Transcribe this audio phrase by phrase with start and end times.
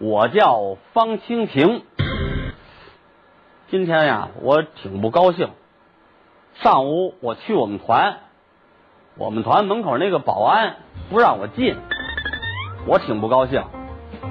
[0.00, 1.82] 我叫方清平。
[3.68, 5.50] 今天呀，我挺不高兴。
[6.62, 8.18] 上午我去我们团，
[9.16, 10.76] 我们团门口那个保安
[11.10, 11.76] 不让我进，
[12.86, 13.64] 我挺不高兴。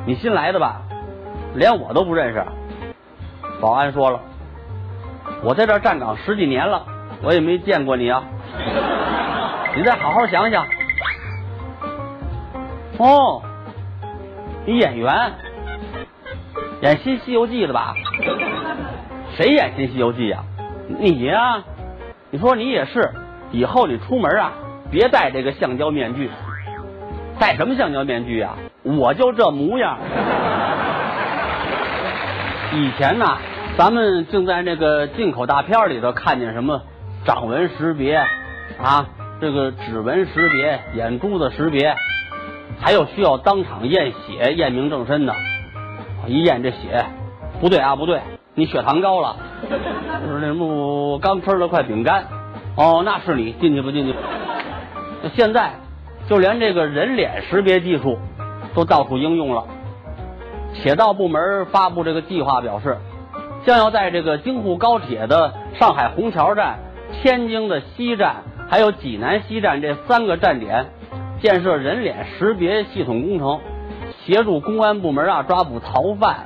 [0.06, 0.84] 你新来的吧？
[1.54, 2.46] 连我都不认识。
[3.60, 4.22] 保安说了，
[5.44, 6.86] 我在这站岗十几年了，
[7.22, 8.24] 我也没见过你啊。
[9.76, 10.66] 你再好好想想。
[13.00, 13.44] 哦，
[14.66, 15.34] 你演员，
[16.82, 17.96] 演新《西游记》的吧？
[19.36, 20.44] 谁演新《西游记》呀？
[21.00, 21.64] 你呀？
[22.30, 23.12] 你说你也是，
[23.52, 24.52] 以后你出门啊，
[24.92, 26.30] 别戴这个橡胶面具。
[27.40, 28.52] 戴什么橡胶面具呀？
[28.84, 29.98] 我就这模样。
[32.74, 33.26] 以前呢，
[33.76, 36.84] 咱们正在那个进口大片里头看见什么
[37.26, 38.24] 掌纹识别
[38.80, 39.08] 啊，
[39.42, 41.96] 这个指纹识别、眼珠子识别，
[42.80, 45.34] 还有需要当场验血验明正身的。
[46.28, 47.06] 一验这血，
[47.60, 48.20] 不对啊，不对。
[48.54, 49.36] 你血糖高了，
[50.26, 52.26] 就是那什么，我刚吃了块饼干。
[52.76, 54.16] 哦，那是你进去吧，进去。
[55.36, 55.72] 现在
[56.28, 58.18] 就连这个人脸识别技术
[58.76, 59.64] 都到处应用了。
[60.74, 62.98] 铁道部门发布这个计划表示，
[63.66, 66.80] 将要在这个京沪高铁的上海虹桥站、
[67.14, 68.38] 天津的西站，
[68.70, 70.88] 还有济南西站这三个站点
[71.42, 73.60] 建设人脸识别系统工程，
[74.28, 76.44] 协助公安部门啊抓捕逃犯。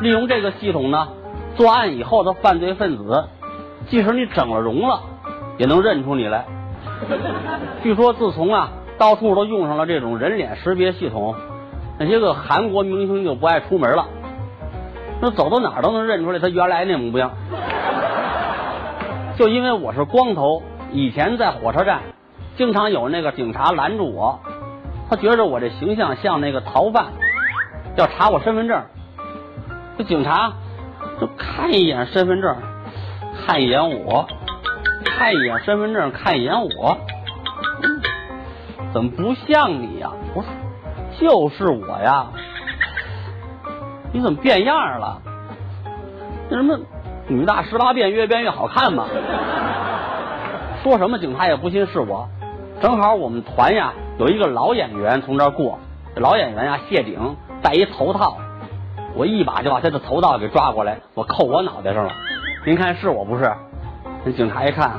[0.00, 1.06] 利用这个系统呢，
[1.54, 3.24] 作案以后的犯罪分子，
[3.86, 5.00] 即使你整了容了，
[5.58, 6.44] 也能认出你来。
[7.84, 11.36] 据说自从啊，到处都用上了这种人脸识别系统，
[12.00, 14.08] 那些个韩国明星就不爱出门了，
[15.22, 17.30] 那走到哪儿都能认出来他原来那模样。
[19.36, 22.00] 就因为我是光头，以前在火车站，
[22.56, 24.40] 经常有那个警察拦住我，
[25.10, 27.06] 他觉着我这形象像那个逃犯，
[27.96, 28.80] 要查我身份证。
[29.98, 30.52] 这警察
[31.20, 32.56] 就看一眼身份证，
[33.44, 34.28] 看一眼我，
[35.04, 36.96] 看一眼身份证，看一眼我，
[38.92, 40.12] 怎么不像你呀？
[40.32, 40.48] 我说
[41.18, 42.28] 就是我呀，
[44.12, 45.20] 你怎么变样了？
[46.48, 46.78] 那什么
[47.26, 49.08] 女大十八变，越变越好看嘛？
[50.84, 52.28] 说什么警察也不信是我。
[52.80, 55.78] 正好我们团呀有一个老演员从这儿过，
[56.16, 58.36] 老演员啊谢顶，戴一头套。
[59.14, 62.12] 我一把就把他的头套给抓过来，我扣我脑袋上了。
[62.66, 63.50] 您看是我不是？
[64.22, 64.92] 那警察一看，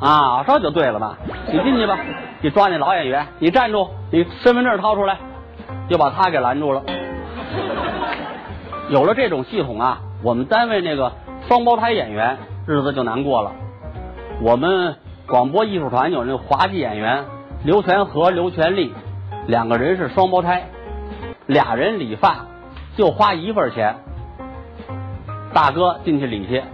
[0.00, 1.18] 啊，这就对了吧。
[1.48, 1.98] 你进去吧，
[2.40, 5.18] 你抓那老演员，你站住，你身份证掏出来，
[5.90, 6.80] 就把他给拦住了。
[8.90, 11.10] 有了这种系统啊，我们单位那个
[11.48, 13.50] 双胞胎演员日子就难过了。
[14.40, 14.94] 我们
[15.26, 17.24] 广播艺术团有那个滑稽演员
[17.64, 18.92] 刘全和刘全利，
[19.46, 20.68] 两个人是双胞胎，
[21.46, 22.46] 俩人理发。
[22.96, 23.94] 就花一份钱，
[25.54, 26.64] 大哥进去理去，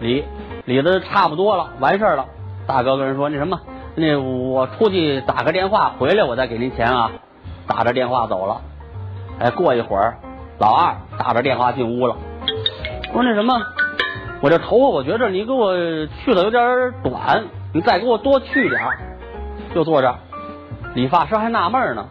[0.00, 0.24] 理
[0.64, 2.26] 理的差不多了，完事儿了。
[2.66, 3.60] 大哥跟人说：“那什么，
[3.94, 7.12] 那我出去打个电话，回来我再给您钱啊。”
[7.68, 8.60] 打着电话走了。
[9.38, 10.16] 哎，过一会儿，
[10.58, 12.16] 老二打着电话进屋了，
[13.12, 13.54] 说：“那什么，
[14.42, 15.72] 我这头发我觉着你给我
[16.24, 18.98] 去的有点短，你再给我多去点儿
[19.74, 20.14] 就坐这，
[20.94, 22.08] 理发师还纳闷呢，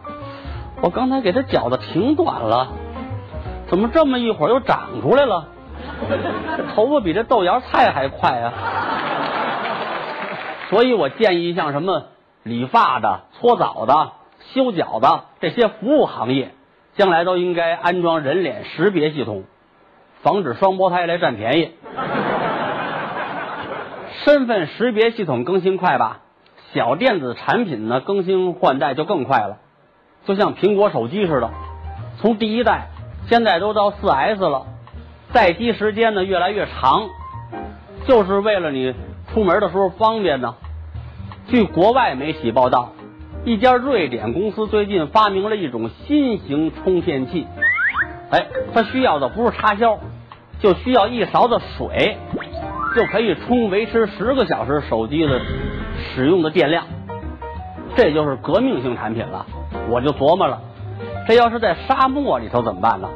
[0.82, 2.68] 我刚才给他绞的挺短了。
[3.68, 5.46] 怎么这么一会儿又长出来了？
[6.56, 8.52] 这头发比这豆芽菜还快啊！
[10.70, 12.04] 所以我建议，像什么
[12.42, 14.12] 理发的、搓澡的、
[14.52, 16.52] 修脚的这些服务行业，
[16.94, 19.44] 将来都应该安装人脸识别系统，
[20.22, 21.72] 防止双胞胎来占便宜。
[24.24, 26.20] 身份识别系统更新快吧？
[26.72, 29.58] 小电子产品呢更新换代就更快了，
[30.24, 31.50] 就像苹果手机似的，
[32.18, 32.88] 从第一代。
[33.28, 34.66] 现在都到四 S 了，
[35.32, 37.08] 待机时间呢越来越长，
[38.06, 38.94] 就是为了你
[39.28, 40.54] 出门的时候方便呢。
[41.46, 42.92] 据国外媒体报道，
[43.44, 47.46] 一家瑞典公司最近发明了一种新型充电器，
[48.30, 49.98] 哎，它需要的不是插销，
[50.60, 52.16] 就需要一勺子水，
[52.94, 55.40] 就可以充维持十个小时手机的
[56.14, 56.84] 使用的电量，
[57.96, 59.46] 这就是革命性产品了。
[59.88, 60.60] 我就琢磨了。
[61.26, 63.08] 这要是在沙漠里头怎么办呢？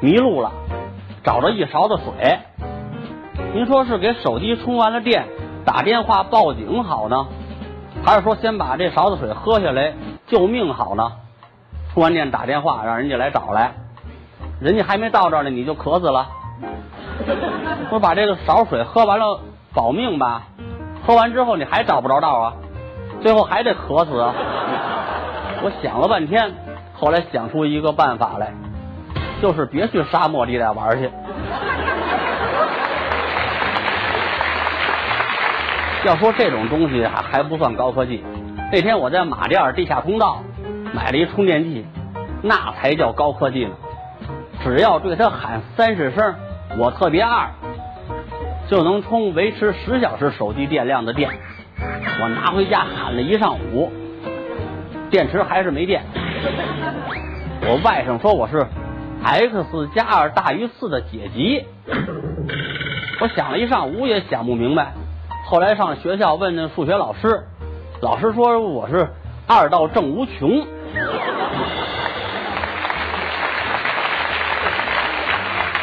[0.00, 0.52] 迷路了，
[1.24, 2.38] 找着一勺子水。
[3.54, 5.24] 您说是给手机充完了电，
[5.64, 7.26] 打电话报警好呢，
[8.04, 9.94] 还是说先把这勺子水喝下来
[10.26, 11.12] 救命好呢？
[11.94, 13.72] 充完电打电话让人家来找来，
[14.60, 16.28] 人家还没到这儿呢，你就渴死了。
[17.90, 19.40] 说把这个勺水喝完了
[19.74, 20.42] 保命吧，
[21.06, 22.52] 喝完之后你还找不着道啊，
[23.22, 24.12] 最后还得渴死。
[25.62, 26.52] 我想了半天。
[26.98, 28.54] 后来想出一个办法来，
[29.42, 31.10] 就是别去沙漠地带玩去。
[36.06, 38.24] 要说这种东西还还不算高科技。
[38.72, 40.38] 那天我在马甸地下通道
[40.94, 41.86] 买了一充电器，
[42.40, 43.72] 那才叫高科技呢。
[44.64, 46.34] 只要对他喊三十声
[46.78, 47.48] “我特别二”，
[48.68, 51.30] 就能充维持十小时手机电量的电。
[52.20, 53.90] 我拿回家喊了一上午，
[55.10, 56.02] 电池还是没电。
[57.62, 58.66] 我外甥说我是
[59.22, 61.64] x 加二大于四的解集。
[63.20, 64.92] 我想了一上午也想不明白。
[65.46, 67.44] 后来上学校问那数学老师，
[68.00, 69.08] 老师说我是
[69.46, 70.66] 二到正无穷。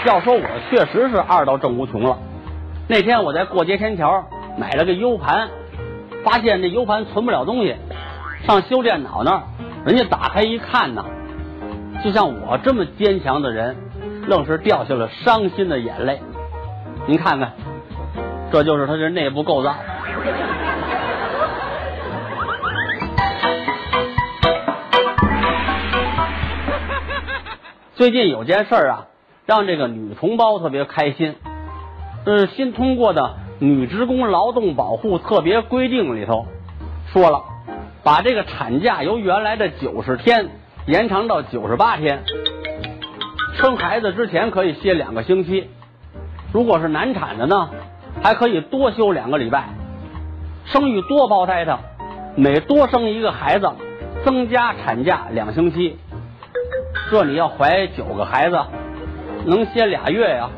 [0.06, 2.18] 要说我确实是二到正无穷了。
[2.88, 4.26] 那天我在过街天桥
[4.58, 5.50] 买了个 U 盘，
[6.24, 7.76] 发现这 U 盘存不了东西，
[8.46, 9.44] 上修电脑那儿，
[9.86, 11.06] 人家打开一看呢，
[12.04, 13.76] 就像我这么坚强的人，
[14.28, 16.22] 愣是掉下了伤心的眼泪。
[17.08, 17.52] 您看看。
[18.52, 19.76] 这就是它这内部构造。
[27.96, 29.08] 最近有件事儿啊，
[29.46, 31.36] 让这个女同胞特别开心。
[32.26, 33.22] 是新通过的
[33.66, 36.46] 《女职工劳动保护特别规定》里头
[37.12, 37.44] 说了，
[38.04, 40.50] 把这个产假由原来的九十天
[40.86, 42.24] 延长到九十八天。
[43.56, 45.70] 生孩子之前可以歇两个星期，
[46.52, 47.70] 如果是难产的呢？
[48.22, 49.70] 还可以多休两个礼拜，
[50.66, 51.80] 生育多胞胎的，
[52.36, 53.70] 每多生一个孩子，
[54.24, 55.98] 增加产假两星期。
[57.12, 58.60] 这你要怀九个孩子，
[59.46, 60.50] 能歇俩月呀？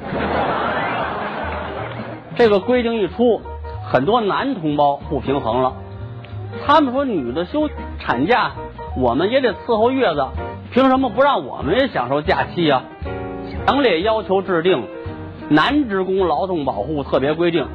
[2.36, 3.42] 这个规定一出，
[3.90, 5.74] 很多男同胞不平衡了。
[6.66, 8.52] 他们说，女的休产假，
[8.98, 10.28] 我们也得伺候月子，
[10.72, 12.82] 凭什么不让我们也享受假期呀？
[13.66, 14.84] 强烈要求制定。
[15.48, 17.68] 男职工劳动保护特别规定，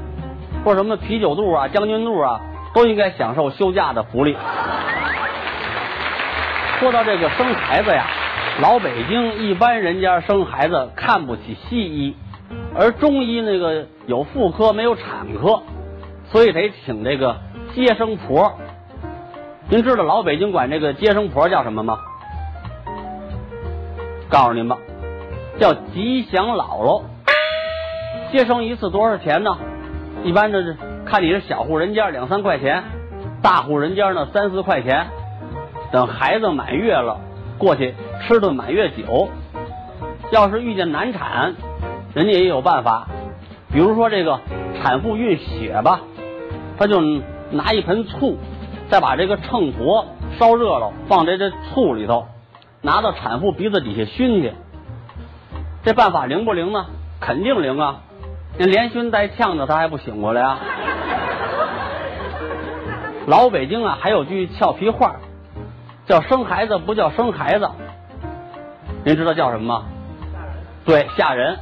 [0.65, 2.41] 说什么啤酒肚啊、将军肚啊，
[2.75, 4.37] 都应该享受休假的福利。
[6.81, 8.07] 说到这个生孩子呀，
[8.61, 12.15] 老北京一般人家生孩子看不起西医，
[12.77, 15.63] 而中医那个有妇科没有产科，
[16.27, 17.39] 所以得请这个
[17.75, 18.53] 接生婆。
[19.71, 21.97] 您知道老北京管这个接生婆叫什么吗？
[24.29, 24.77] 告诉您吧，
[25.59, 27.03] 叫吉祥姥姥。
[28.31, 29.57] 接生一次多少钱呢？
[30.23, 32.85] 一般的看你是小户人家两三块钱，
[33.41, 35.07] 大户人家呢三四块钱。
[35.91, 37.19] 等孩子满月了，
[37.57, 39.29] 过去吃顿满月酒。
[40.31, 41.55] 要是遇见难产，
[42.15, 43.09] 人家也有办法。
[43.73, 44.41] 比如说这个
[44.81, 46.01] 产妇运血吧，
[46.79, 47.01] 他就
[47.51, 48.39] 拿一盆醋，
[48.89, 50.05] 再把这个秤砣
[50.39, 52.27] 烧热了，放在这醋里头，
[52.81, 54.53] 拿到产妇鼻子底下熏去。
[55.83, 56.87] 这办法灵不灵呢？
[57.21, 58.01] 肯定灵啊！
[58.57, 60.59] 那连熏带呛的，他还不醒过来啊？
[63.27, 65.17] 老北京啊，还有句俏皮话，
[66.07, 67.69] 叫生孩子不叫生孩子，
[69.05, 69.85] 您知道叫什么吗？
[70.85, 71.57] 对，吓人。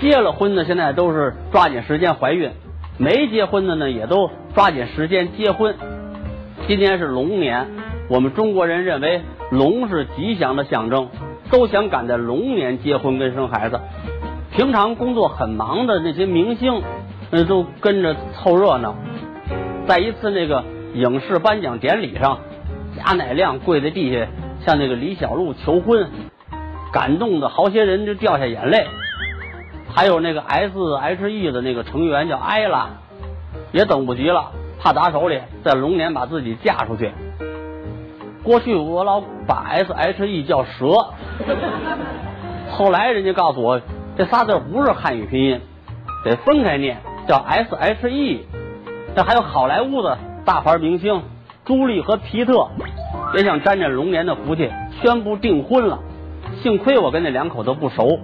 [0.00, 2.50] 结了婚的现在都是抓紧时间怀孕，
[2.96, 5.76] 没结婚的呢也都抓紧时间结婚。
[6.66, 7.66] 今年是龙年，
[8.08, 11.08] 我们中国人认为龙是吉祥的象征，
[11.50, 13.78] 都想赶在龙年结婚跟生孩子。
[14.52, 16.82] 平常工作很忙的那些明星，
[17.30, 18.94] 那都跟着凑热闹。
[19.86, 20.64] 在一次那个
[20.94, 22.38] 影视颁奖典礼上，
[22.96, 24.26] 贾乃亮跪在地下
[24.64, 26.08] 向那个李小璐求婚，
[26.92, 28.86] 感动的好些人就掉下眼泪。
[29.92, 32.90] 还有那个 S.H.E 的那个成员叫艾拉，
[33.72, 37.10] 也等不及了，怕砸手里，在龙年把自己嫁出去。
[38.42, 41.14] 过去我老把 S.H.E 叫蛇，
[42.70, 43.80] 后来人家告诉我。
[44.16, 45.60] 这仨字不是汉语拼音，
[46.24, 48.44] 得分开念，叫 S H E。
[49.16, 51.22] 这还有好莱坞的大牌明星
[51.64, 52.68] 朱莉和皮特，
[53.34, 54.70] 也想沾沾龙年的福气，
[55.02, 55.98] 宣布订婚了。
[56.62, 58.20] 幸亏我跟那两口子不熟，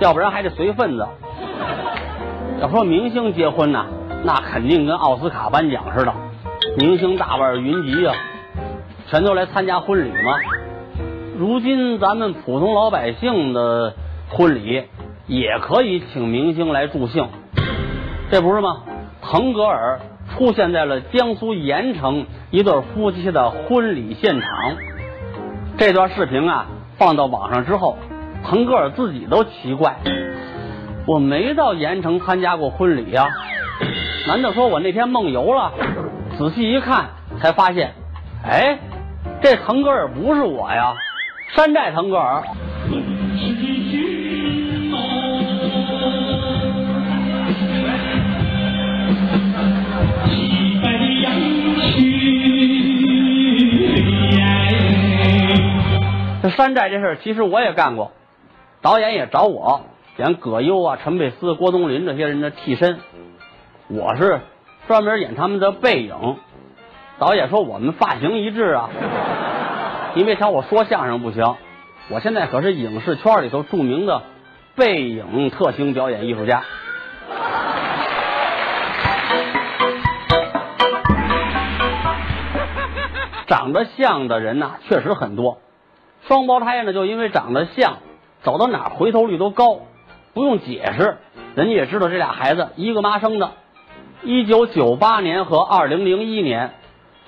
[0.00, 1.06] 要不然还得随份子。
[2.60, 3.86] 要说明星结婚呐，
[4.24, 6.12] 那肯定跟奥斯卡颁奖似的，
[6.76, 8.14] 明星大腕云集啊，
[9.06, 10.32] 全都来参加婚礼吗？
[11.38, 13.94] 如今咱们普通老百姓的
[14.28, 14.84] 婚礼。
[15.28, 17.28] 也可以请明星来助兴，
[18.30, 18.78] 这不是吗？
[19.20, 20.00] 腾格尔
[20.38, 24.48] 出现在了江苏盐城一对夫妻的婚礼现场。
[25.76, 26.66] 这段视频啊，
[26.96, 27.98] 放到网上之后，
[28.44, 29.96] 腾格尔自己都奇怪，
[31.08, 33.26] 我没到盐城参加过婚礼呀，
[34.28, 35.72] 难道说我那天梦游了？
[36.38, 37.06] 仔细一看，
[37.40, 37.92] 才发现，
[38.44, 38.78] 哎，
[39.42, 40.94] 这腾格尔不是我呀，
[41.56, 42.44] 山寨腾格尔。
[56.58, 58.10] 山寨这事儿，其实我也干过，
[58.82, 59.82] 导演也找我
[60.16, 62.98] 演葛优啊、陈佩斯、郭冬临这些人的替身，
[63.86, 64.40] 我是
[64.88, 66.16] 专门演他们的背影。
[67.20, 68.90] 导演说我们发型一致啊，
[70.14, 71.54] 你别瞧我说相声不行，
[72.10, 74.22] 我现在可是影视圈里头著名的
[74.74, 76.64] 背影特型表演艺术家。
[83.46, 85.58] 长得像的人呐，确实很多。
[86.26, 87.98] 双胞胎呢，就因为长得像，
[88.42, 89.80] 走到哪儿回头率都高，
[90.34, 91.18] 不用解释，
[91.54, 93.52] 人家也知道这俩孩子一个妈生的。
[94.22, 96.74] 一九九八年和二零零一年，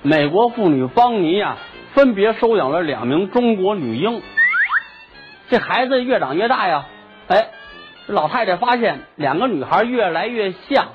[0.01, 1.57] 美国妇女邦尼呀，
[1.93, 4.21] 分别收养了两名中国女婴。
[5.49, 6.85] 这孩子越长越大呀，
[7.27, 7.47] 哎，
[8.07, 10.89] 老太太发现两个女孩越来越像。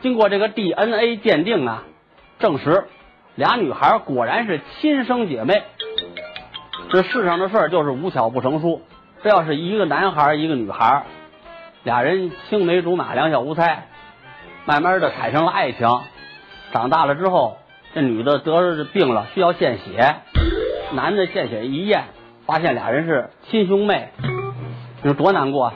[0.00, 1.84] 经过这个 DNA 鉴定啊，
[2.38, 2.84] 证实。
[3.36, 5.62] 俩女孩果然是亲生姐妹，
[6.94, 8.80] 这世上的事儿就是无巧不成书。
[9.24, 11.02] 这要是一个男孩一个女孩，
[11.82, 13.88] 俩人青梅竹马两小无猜，
[14.64, 15.88] 慢慢的产生了爱情。
[16.72, 17.56] 长大了之后，
[17.96, 20.14] 这女的得着病了，需要献血，
[20.92, 22.04] 男的献血一验，
[22.46, 24.10] 发现俩人是亲兄妹，
[25.02, 25.72] 你说多难过？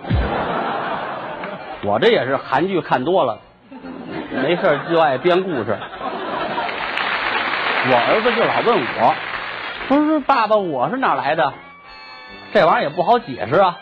[1.83, 3.41] 我这也是韩剧看多了，
[4.41, 5.77] 没事就爱编故事。
[7.91, 9.15] 我儿子就老问我，
[9.89, 11.55] 说是爸爸，我是哪来的？
[12.53, 13.79] 这玩意儿也不好解释啊。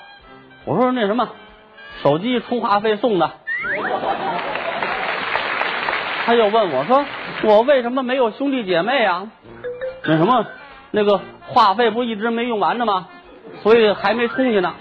[0.65, 1.29] 我说那什么，
[2.01, 3.29] 手机充话费送的。
[6.25, 7.05] 他又问我说，
[7.43, 9.29] 我为什么没有兄弟姐妹啊？
[10.05, 10.47] 那什么，
[10.93, 13.09] 那个话费不一直没用完的吗？
[13.65, 14.75] 所以还没充去呢。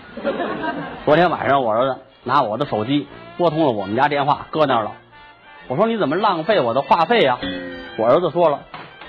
[1.05, 4.91] 昨天晚上我儿子拿我的手机拨通了我们家电话，搁那儿了。
[5.69, 7.39] 我说你怎么浪费我的话费呀？
[7.97, 8.59] 我儿子说了。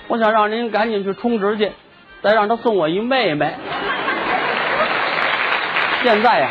[0.09, 1.73] 我想让您赶紧去充值去，
[2.27, 3.55] 再让他送我一妹妹。
[6.03, 6.51] 现在呀，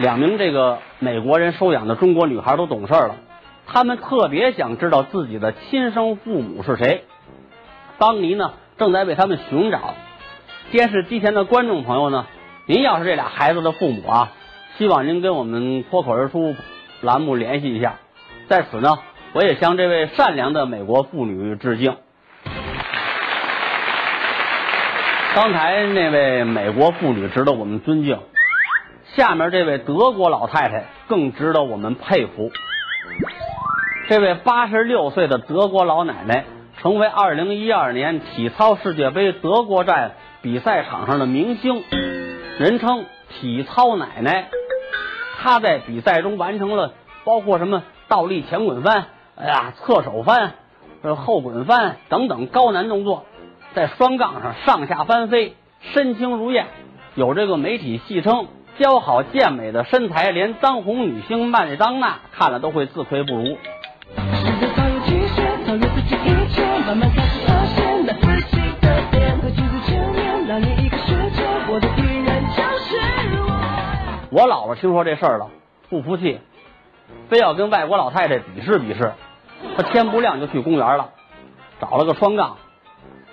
[0.00, 3.16] 两名这个美国人收养的中国女孩都懂事了，
[3.66, 7.04] 他们特别想知道自己的亲生父母是谁。
[7.96, 9.94] 邦尼呢，正在为他们寻找。
[10.70, 12.26] 电视机前的观众朋友呢，
[12.66, 14.32] 您要是这俩孩子的父母啊，
[14.76, 16.54] 希望您跟我们脱口而出
[17.00, 17.94] 栏目联系一下。
[18.46, 18.98] 在此呢，
[19.32, 21.96] 我也向这位善良的美国妇女致敬。
[25.34, 28.20] 刚才那位美国妇女值得我们尊敬，
[29.16, 32.52] 下面这位德国老太太更值得我们佩服。
[34.08, 36.44] 这位八十六岁的德国老奶奶
[36.80, 41.82] 成为二零一二年体操世界杯德国站比赛场上的明星，
[42.60, 44.50] 人称“体操奶奶”。
[45.42, 46.92] 她在比赛中完成了
[47.24, 50.52] 包括什么倒立前滚翻、哎呀侧手翻、
[51.16, 53.26] 后滚翻等等高难动作。
[53.74, 56.66] 在双杠上上下翻飞，身轻如燕，
[57.16, 58.46] 有这个媒体戏称
[58.78, 63.58] 姣好健美的身材，连当红女星麦当娜看了都会自愧不如。
[74.30, 75.48] 我姥姥听说这事儿了，
[75.90, 76.38] 不服气，
[77.28, 79.12] 非要跟外国老太太比试比试。
[79.76, 81.10] 她天不亮就去公园了，
[81.80, 82.56] 找了个双杠。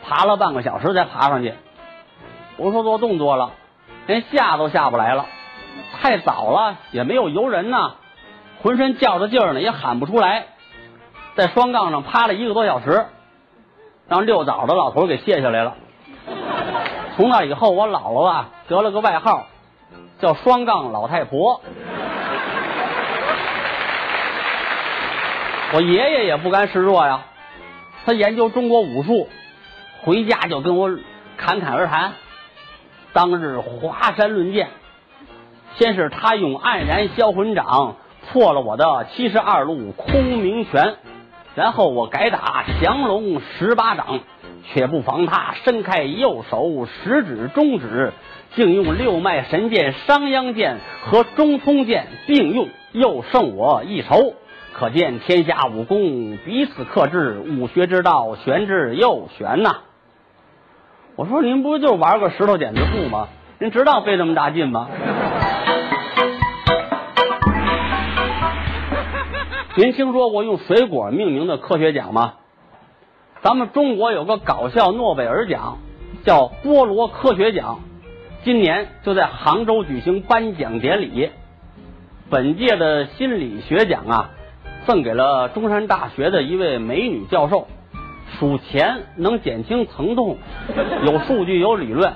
[0.03, 1.53] 爬了半个小时才爬上去，
[2.57, 3.51] 我说做动作了，
[4.07, 5.25] 连下都下不来了，
[5.93, 7.93] 太早了，也没有游人呢，
[8.61, 10.45] 浑身较着劲儿呢，也喊不出来，
[11.35, 13.05] 在双杠上趴了一个多小时，
[14.07, 15.75] 让遛早的老头给卸下来了。
[17.15, 19.45] 从那以后，我姥姥啊得了个外号，
[20.19, 21.61] 叫双杠老太婆。
[25.73, 27.21] 我爷爷也不甘示弱呀，
[28.05, 29.29] 他研究中国武术。
[30.03, 30.89] 回家就跟我
[31.37, 32.13] 侃侃而谈，
[33.13, 34.69] 当日华山论剑，
[35.75, 37.97] 先是他用黯然销魂掌
[38.31, 40.95] 破了我的七十二路空明拳，
[41.53, 44.21] 然后我改打降龙十八掌，
[44.73, 48.11] 却不防他伸开右手食指中指，
[48.55, 54.33] 竟用六脉神剑商鞅剑和中通剑并用，又胜我一筹。
[54.73, 59.81] 可见天下武功彼此克制，武学之道玄之又玄呐。
[61.21, 63.27] 我说您不就玩个石头剪子布吗？
[63.59, 64.89] 您知道费这么大劲吗？
[69.77, 72.33] 您听说过用水果命名的科学奖吗？
[73.43, 75.77] 咱们中国有个搞笑诺贝尔奖，
[76.25, 77.81] 叫菠萝科学奖，
[78.43, 81.29] 今年就在杭州举行颁奖典礼。
[82.31, 84.31] 本届的心理学奖啊，
[84.87, 87.67] 赠给了中山大学的一位美女教授。
[88.39, 90.37] 数钱能减轻疼痛，
[91.05, 92.13] 有数据有理论。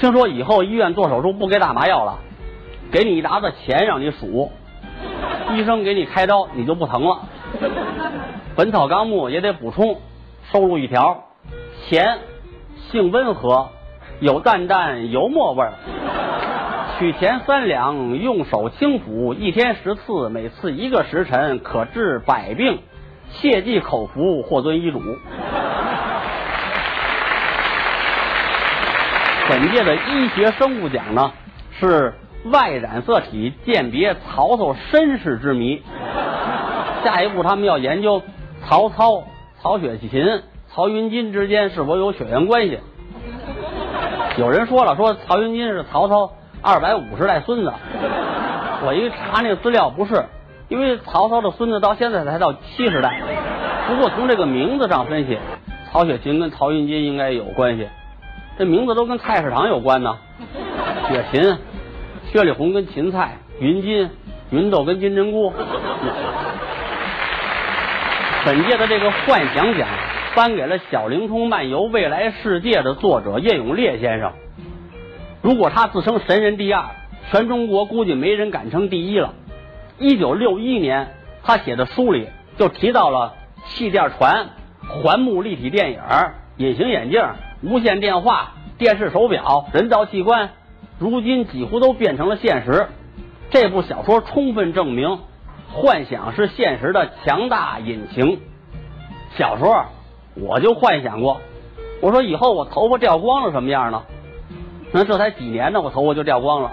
[0.00, 2.18] 听说以后医院做手术不给打麻药了，
[2.90, 4.50] 给你一沓子钱让你数，
[5.54, 7.20] 医生给你开刀你就不疼了。
[8.56, 9.98] 本草纲目也得补充，
[10.52, 11.24] 收录一条：
[11.86, 12.18] 钱
[12.90, 13.68] 性温和，
[14.20, 15.72] 有淡淡油墨味儿。
[16.98, 22.78] 取钱三两，用手轻抚，一天十次，每次一个时辰，可治百病。
[23.32, 25.00] 切忌口服，或遵医嘱。
[29.48, 31.32] 本届的医学生物奖呢，
[31.78, 32.14] 是
[32.46, 35.82] 外染色体鉴别曹操身世之谜。
[37.04, 38.22] 下一步他们要研究
[38.62, 39.24] 曹操、
[39.60, 42.80] 曹雪芹、曹云金之间是否有血缘关系。
[44.38, 47.72] 有人说了，说曹云金是曹操二百五十代孙子。
[48.86, 50.24] 我一查那资料，不是。
[50.68, 53.20] 因为曹操的孙子到现在才到七十代，
[53.88, 55.38] 不过从这个名字上分析，
[55.90, 57.86] 曹雪芹跟曹云金应该有关系。
[58.58, 60.16] 这名字都跟菜市场有关呢。
[61.08, 61.56] 雪芹、
[62.30, 64.08] 薛里红跟芹菜，云金、
[64.50, 65.52] 芸豆跟金针菇。
[68.46, 69.88] 本届的这个幻想奖
[70.34, 74.32] 颁给了《小灵通漫游未来世界》的作者叶永烈先生。
[75.42, 76.84] 如果他自称神人第二，
[77.30, 79.34] 全中国估计没人敢称第一了。
[79.98, 83.34] 一九六一年，他写的书里就提到了
[83.66, 84.48] 气垫船、
[84.88, 86.00] 环幕立体电影、
[86.56, 87.24] 隐形眼镜、
[87.62, 90.50] 无线电话、电视手表、人造器官，
[90.98, 92.88] 如今几乎都变成了现实。
[93.50, 95.20] 这部小说充分证明，
[95.72, 98.40] 幻想是现实的强大引擎。
[99.36, 99.84] 小时候
[100.34, 101.40] 我就幻想过，
[102.00, 104.02] 我说以后我头发掉光了什么样呢？
[104.92, 106.72] 那这才几年呢，我头发就掉光了。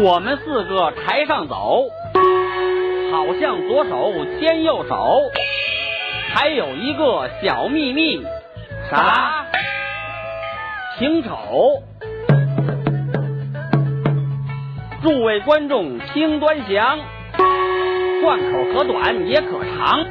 [0.00, 1.88] 我们四个台上走，
[3.10, 5.20] 好像左手牵右手，
[6.32, 8.22] 还有一个小秘密，
[8.88, 9.44] 啥？
[10.96, 11.82] 请瞅。
[15.02, 17.00] 诸位观众听端详，
[18.22, 20.06] 贯口可短也可长，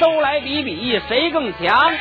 [0.00, 1.92] 都来比比谁更强。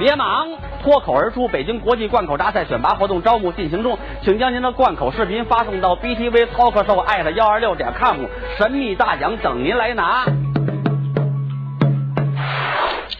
[0.00, 0.48] 别忙，
[0.82, 1.46] 脱口而出！
[1.48, 8.16] 北京国际贯口大赛选拔活动招募进行中，请将您的贯口视频发送到 btv talk show 艾特幺二六点 com，
[8.58, 10.24] 神秘大奖等您来拿。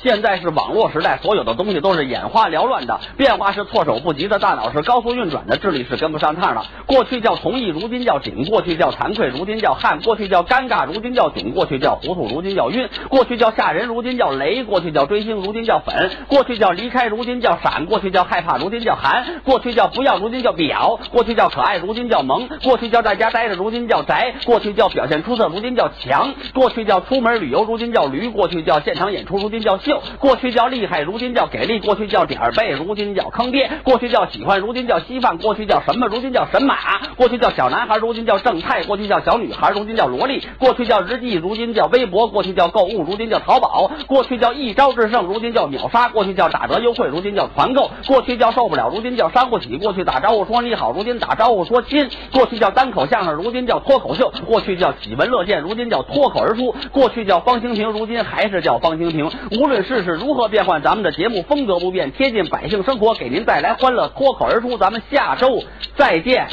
[0.02, 6.62] 现在是网络时代，所有的东西都是眼花缭乱的，变化是措手不及的，大脑是高速运转的，智力是跟不上趟的。
[6.86, 29.76] 过去叫同意，如今叫紧；过去叫惭愧，如今叫汗；过去叫尴尬，如今叫囧；过去叫糊涂，如今叫晕；过去叫吓人，如今叫雷；过去叫追星，如今叫粉；过去叫离开，如今叫闪；过去叫害怕，如今叫寒；过去叫不要，如今叫表；过去叫可爱，如今叫萌；过去叫在家待着，如今叫宅；过去叫表现出色，如今叫强；过去叫出门旅游，如今叫驴；过去叫现场演出，如今叫
[30.18, 36.74] 过去叫厉害，如今叫给力；过去叫点儿背，如今叫坑爹；过去叫喜欢，如今叫稀饭；过去叫什么，如今叫神马；
[37.16, 59.30] 过去叫小男孩，如今叫正太；过去叫小女孩，如今叫萝莉；过去叫日记，如今叫微博；过去叫购物，如今叫淘宝；过去叫一招制胜，如今叫秒杀；过去叫打折优惠，如今叫团购；过去叫受不了，如今叫伤不起；过去打招呼说你好，如今打招呼说亲；过去叫单口相声，如今叫脱口秀；过去叫喜闻乐见，如今叫脱口而出；过去叫方清平，如今还是叫方清平。
[59.52, 60.10] 无论试试。
[60.10, 60.82] 如何变换？
[60.82, 64.08] 咱们的节目风格不变，贴近百姓生活，给您带来欢乐。
[64.08, 65.62] 脱口而出，咱们下周
[65.96, 66.48] 再见。